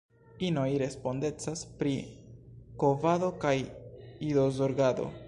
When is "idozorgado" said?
4.31-5.11